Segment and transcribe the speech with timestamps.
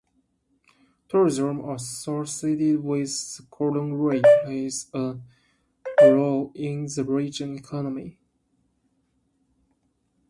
[1.09, 3.05] Tourism associated with
[3.37, 5.17] the Golden Ring plays a
[6.01, 8.17] role in the regional economy.